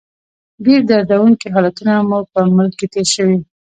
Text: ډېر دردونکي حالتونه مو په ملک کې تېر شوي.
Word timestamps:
ډېر 0.65 0.81
دردونکي 0.91 1.47
حالتونه 1.55 1.93
مو 2.09 2.19
په 2.31 2.39
ملک 2.55 2.73
کې 2.79 2.87
تېر 2.93 3.07
شوي. 3.15 3.39